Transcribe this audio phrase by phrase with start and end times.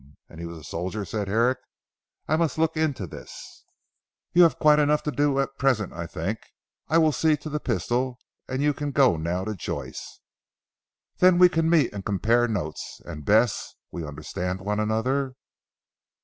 [0.03, 0.15] "Humph!
[0.29, 1.59] And he was a soldier!" said Herrick.
[2.27, 3.65] "I must look into this."
[4.33, 6.39] "You have quite enough to do at present I think.
[6.89, 8.17] I will see to the pistol,
[8.47, 10.21] and you can go now to Joyce."
[11.19, 12.99] "Then we can meet and compare notes.
[13.05, 15.35] And Bess, we understand one another?"